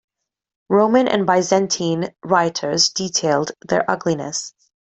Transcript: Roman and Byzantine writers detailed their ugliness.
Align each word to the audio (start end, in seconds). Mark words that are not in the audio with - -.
Roman 0.67 1.07
and 1.07 1.27
Byzantine 1.27 2.09
writers 2.23 2.89
detailed 2.89 3.51
their 3.61 3.85
ugliness. 3.87 4.51